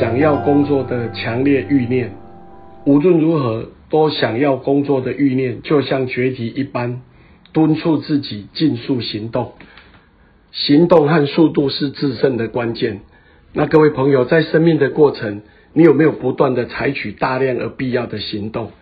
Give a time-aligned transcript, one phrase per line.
[0.00, 2.10] 想要工作的强烈欲念，
[2.84, 7.02] 无论如何都想要工作的欲念，就像决堤一般，
[7.52, 9.52] 敦促自己尽速行动。
[10.50, 13.02] 行动和速度是制胜的关键。
[13.52, 18.72] 那各位朋友，在生命的过程，你有没有不断的采取大量而必要的行动？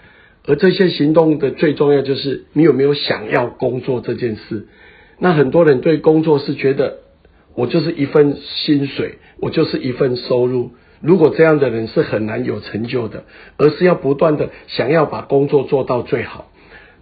[0.47, 4.67] 而这些行动的最重要，就是你有没有想要工作这件事。
[5.19, 7.01] 那很多人对工作是觉得，
[7.55, 10.71] 我就是一份薪水，我就是一份收入。
[11.03, 13.25] 如果这样的人是很难有成就的，
[13.57, 16.49] 而是要不断的想要把工作做到最好。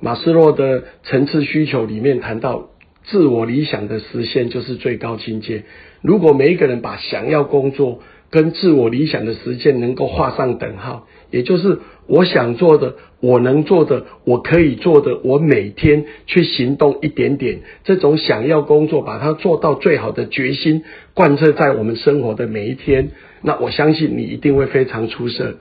[0.00, 2.70] 马斯洛的层次需求里面谈到，
[3.04, 5.64] 自我理想的实现就是最高境界。
[6.00, 8.00] 如果每一个人把想要工作
[8.30, 12.94] 跟自我理想的实现能够画上等号，也就是我想做的。
[13.22, 23.10] 我能做的，我可以做的，我每天去行动一点点，这种想要工作，把它做到最好的决心，贯彻在我们生活的每一天。
[23.42, 25.56] 那我相信你一定会非常出色。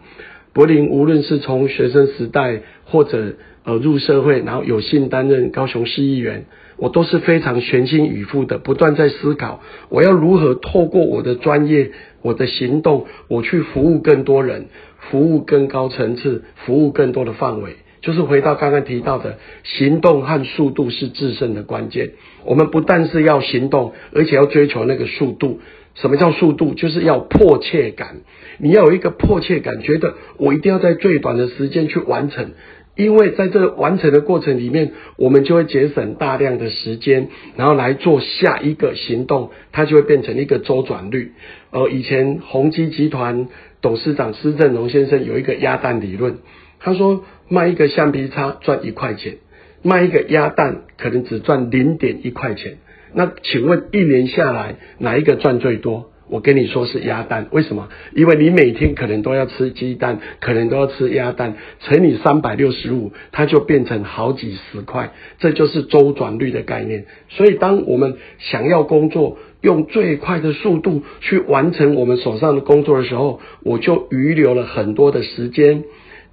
[0.54, 3.34] 柏林无论是从学生时代，或者
[3.66, 6.46] 呃入社会，然后有幸担任高雄市议员，
[6.78, 14.68] 我都是非常全心以赴的，不断在思考，我要如何透过我的专业、我的行动，我去服务更多人。
[15.10, 22.12] 服务更高层次，服务更多的范围，就是回到刚刚提到的，行动和速度是制胜的关键。
[22.44, 25.62] 我们不但是要行动，而且要追求那个速度。
[25.96, 26.74] 什么叫速度？
[26.76, 28.18] 就是要迫切感。
[28.58, 32.52] 你要有一个迫切感，觉得我一定要在最短的时间去完成。
[33.00, 41.32] 因为在这完成的过程里面，我们就会节省大量的时间，然后来做下一个行动，它就会变成一个周转率。
[41.72, 43.48] 呃，以前宏基集团
[43.80, 46.40] 董事长施正荣先生有一个鸭蛋理论，
[46.82, 49.38] 他说卖一个橡皮擦赚一块钱，
[49.82, 52.80] 卖一个鸭蛋可能只赚零点一块钱。
[53.14, 56.12] 那请问一年下来哪一个赚最多？
[56.30, 57.90] 我跟你说是鸭蛋，为什么？
[58.16, 67.06] 因为你每天可能都要吃鸡蛋，可能都要吃鸭蛋，乘以三百六十五，它就变成好几十块，这就是周转率的概念。
[67.30, 75.84] 所以，当我们想要工作，用最快的速度去完成我们手上的工作的时候，我就预留了很多的时间、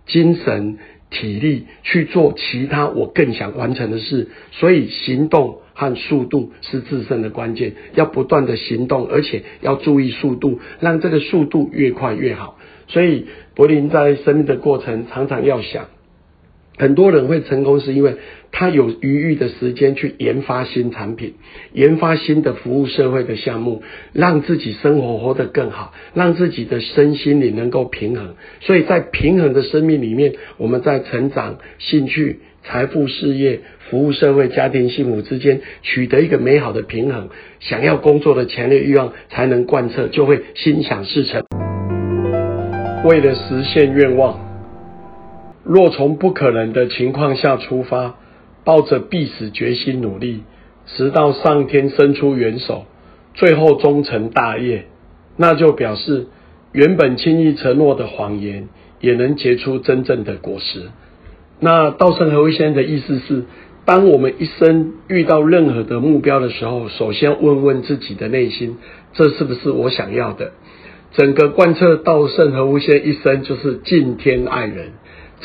[0.07, 0.79] 精神、
[1.11, 4.29] 体力去做其他我更想完成的事。
[4.53, 5.61] 所以，行动。
[5.77, 12.59] 和速度是制胜的关键，要不断的行动，而且要注意速度，让这个速度越快越好。
[12.89, 15.85] 所以柏林在生命的过程常常要想，
[16.79, 18.17] 很多人会成功是因为
[18.53, 21.35] 他有余裕的时间去研发新产品，
[21.73, 23.83] 研发新的服务社会的项目，
[24.13, 28.35] 让自己生活活得更好，让自己的身心里能够平衡。
[28.61, 33.61] 所以在平衡的生命里面，我们在成长、兴趣、财富、事业。
[33.89, 37.29] 服务社会、家庭、幸福之间取得一个美好的平衡，
[37.61, 41.45] 想要工作的强烈欲望才能贯彻，就会心想事成。
[43.05, 44.41] 为了实现愿望，
[45.67, 48.15] 若从不可能的情况下出发，
[48.65, 50.43] 抱着必死决心努力，
[50.87, 52.85] 直到上天伸出援手，
[53.35, 54.87] 最后终成大业，
[55.37, 56.27] 那就表示
[56.73, 58.69] 原本轻易承诺的谎言，
[59.01, 60.85] 也能结出真正的果实。
[61.59, 63.45] 那稻盛和夫先生的意思是。
[63.89, 68.79] 当我们一生遇到任何的目标的时候，首先问问自己的内心，
[69.13, 70.51] 这是不是我想要的？
[71.13, 74.91] 整个贯彻道圣和无限一生就是敬天爱人，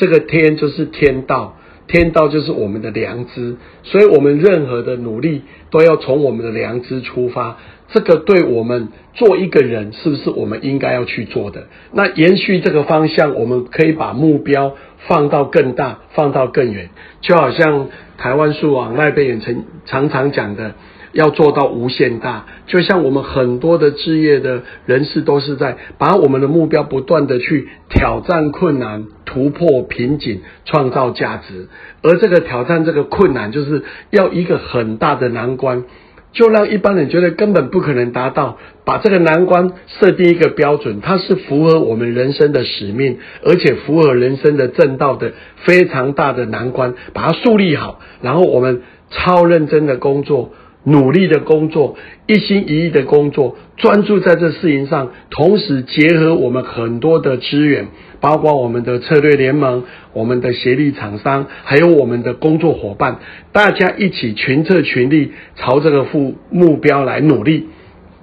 [0.02, 3.54] 这个天就是天道，天道就是我们的良知，
[3.84, 7.58] 所以我们任何的努力都要从我们的良知出发。
[7.86, 11.68] 这个对我们做一个人，是不是我们应该要去做的？
[11.92, 14.74] 那延续这个方向，我们可以把目标
[15.06, 16.90] 放到更大，放到更远，
[17.20, 17.86] 就好像。
[18.18, 20.74] 台湾树网那边也曾常常讲的，
[21.12, 31.68] 要做到无限大，就像我们很多的置业的人士都是在把我们的目标不断的去挑战困难、突破瓶颈、创造价值，
[32.02, 35.84] 而这个挑战这个困难，就是要一个很大的难关。
[36.32, 38.56] 就让一般人觉得根本不可能达到，
[38.86, 48.80] 把这个难关设定一个标准，它是符合我们人生的使命，而且符合人生的正道的非常大的难关，把它树立好，然后我们
[49.10, 50.54] 超认真的工作。
[50.84, 51.96] 努力的工作，
[52.26, 57.86] 一心一意的工作，专注在这事情上，同时结合我们很多的资源，
[58.20, 63.18] 包括我们的策略联盟、我们的协力厂商，还有我们的工作伙伴，
[63.52, 67.68] 大家一起群策群力，朝这个目目标来努力，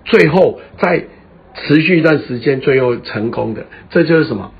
[0.03, 1.05] 最后再
[1.55, 4.51] 持续一段时间，最后成功的，这就是什么？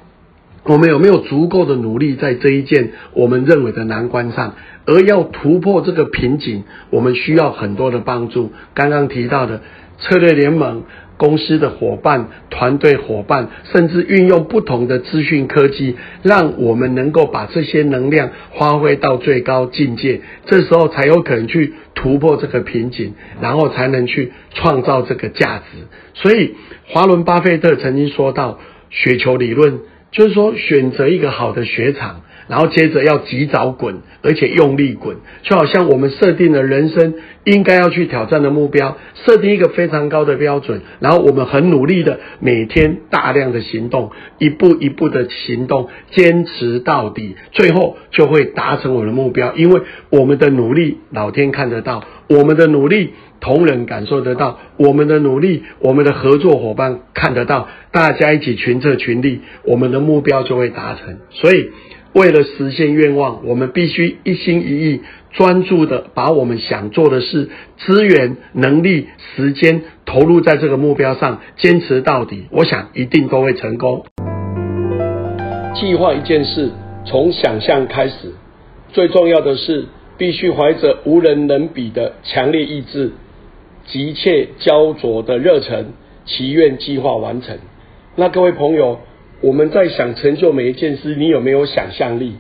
[0.70, 4.54] 我们有没有足够的努力在这一件我们认为的难关上？
[4.86, 8.52] 而要突破这个瓶颈，我们需要很多的帮助。
[8.76, 9.62] 刚刚提到的
[10.00, 10.84] 策略联盟。
[11.20, 20.22] 公司的伙伴、团队伙伴，甚至运用不同的资讯科技，让我们能够把这些能量发挥到最高境界。
[20.46, 25.88] 这时候才有可能去突破这个瓶颈，然后才能去创造这个价值。
[26.14, 26.56] 所以，
[26.88, 28.58] 华伦巴菲特曾经说到
[28.90, 29.82] 雪球理论，
[30.12, 32.22] 就是说选择一个好的雪场。
[32.48, 37.14] 然后接着要及早滚，而且用力滚，就好像我们设定了人生
[37.44, 44.10] 应该要去挑战的目标，设定一个非常高的标准，然后我们很努力的每天大量的行动，
[44.40, 49.54] 一步一步的行动，坚持到底，最后就会达成我们的目标。
[49.54, 57.68] 因为我们的努力，老天看得到；我们的努力，同仁感受得到；我们的努力，我们的合作伙伴看得到。
[57.92, 61.18] 大家一起群策群力，我们的目标就会达成。
[61.32, 61.70] 所以。
[62.12, 65.02] 为了实现愿望，我们必须一心一意、
[65.32, 69.06] 专注的把我们想做的事、资源、能力、
[69.36, 72.46] 时间投入在这个目标上，坚持到底。
[72.50, 74.06] 我想一定都会成功。
[75.76, 76.72] 计划一件事，
[77.06, 78.34] 从想象开始，
[78.92, 79.86] 最重要的是
[80.18, 83.12] 必须怀着无人能比的强烈意志、
[83.90, 85.88] 急切焦灼的热忱，
[86.26, 87.58] 祈愿计划完成。
[88.16, 89.02] 那各位朋友。
[89.42, 92.34] 我们在想成就每一件事，你有没有想象力？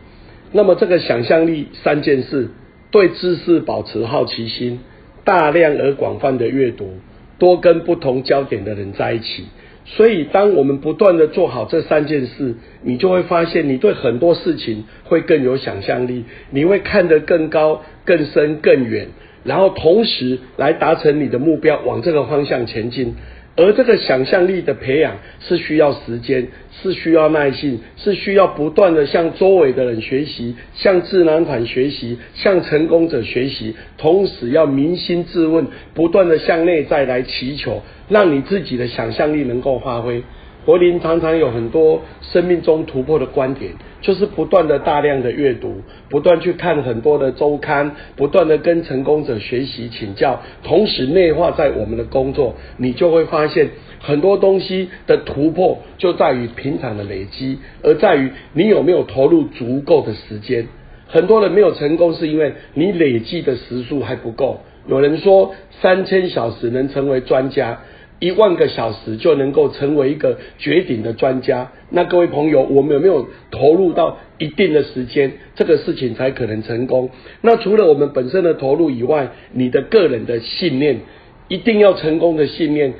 [0.51, 2.49] 那么这个想象力三件事：
[2.91, 4.81] 对知识保持好奇心，
[5.23, 6.95] 大量而广泛的阅读，
[7.37, 9.45] 多跟不同焦点的人在一起。
[9.85, 19.07] 所以，当我们不断的做好这三件事，你就会发现，你对很多事情会更有想象力，你会看得更高、更深、更远，
[19.43, 23.15] 然后同时来达成你的目标，往这个方向前进。
[23.55, 26.47] 而这个想象力的培养是需要时间，
[26.81, 40.23] 是需要耐性，是需要不断的向周围的人学习，向智囊团学习，向成功者学习，同时要扪心自问，不断的向内在来祈求，让你自己的想象力能够发挥。
[40.65, 43.71] 柏林常常有很多生命中突破的观点，
[44.01, 53.69] 就是不断的大量的阅读，不断去看很多的周刊，不断的跟成功者学习请教，同时内化在我们的工作，你就会发现
[53.99, 60.67] 很多东西的突破就在于平常的累积，而在于你有没有投入足够的时间。
[61.07, 64.59] 很多人没有成功，是因为你累计的时数还不够。
[64.87, 67.79] 有人说三千小时能成为专家。
[68.19, 71.71] 一万个小时就能够成为一个绝顶的专家。
[71.89, 77.09] 那各位朋友，我们有没有投入到一定的时间，这个事情才可能成功？
[77.41, 80.99] 那除了我们本身的投入以外，你的个人的信念，
[81.47, 82.93] 一定要成功的信念，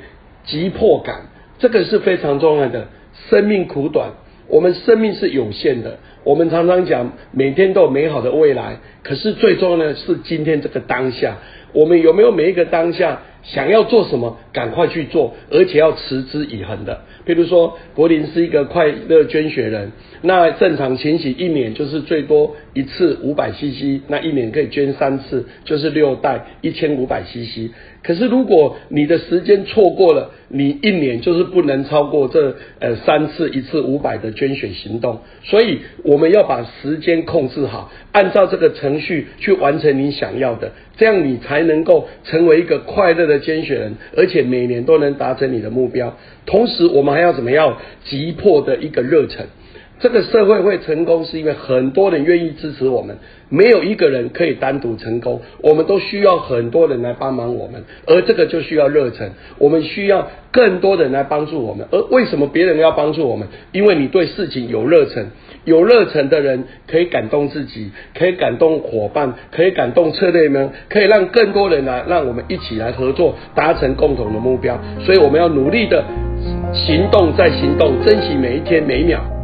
[0.44, 1.26] 急迫感，
[1.58, 2.88] 这个是非常重要的。
[3.28, 4.12] 生命苦短，
[4.48, 5.98] 我们生命是有限的。
[6.24, 11.36] 我们常常讲，每天都有美好的未来，可是最重要的是今天这个当下。
[11.72, 13.20] 我们有没有每一个当下？
[13.42, 17.00] 想要做什么，赶快去做，而且要持之以恒的。
[17.24, 19.92] 比如说，柏林是一个快乐捐血人，
[20.22, 27.70] 那正常情形一年就是最多一次五百 CC，那一年可以捐三次，就是六袋一千五百 CC。
[28.02, 35.20] 可是如果你的时间错过了，你一年就是不能超过这呃三次一次五百的捐血行动。
[35.44, 46.14] 所以我们要把时间控制好，按照这个程序去完成你想要的，这样你才能够成为一个快乐的捐血人，而且每年都能达成你的目标。
[46.44, 47.78] 同时，我们还要怎么样？
[48.04, 49.46] 急迫的一个热忱。
[50.00, 53.18] 这个社会会成功，是因为很多人愿意支持我们。
[53.50, 57.84] 没有一个人可以单独成功，我们都需要很多人来帮忙我们。
[58.06, 61.86] 而这个就需要热忱，我们需要更多人来帮助我们。
[61.90, 63.48] 而为什么别人要帮助我们？
[63.72, 65.26] 因为你对事情有热忱，
[65.64, 74.80] 有热忱的人可以感动自己，可以感动伙伴，可以感动策略们，可以让更多人来，让我们一起来合作，达成共同的目标。
[75.04, 76.04] 所以我们要努力的
[76.72, 79.39] 行动，再行动，珍惜每一天每一秒。